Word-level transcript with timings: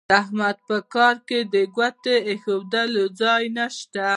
د 0.09 0.13
احمد 0.21 0.57
په 0.69 0.77
کار 0.93 1.15
کې 1.27 1.39
د 1.53 1.55
ګوتې 1.75 2.15
اېښولو 2.29 3.03
ځای 3.21 3.43
نه 3.57 3.65
شته. 3.77 4.07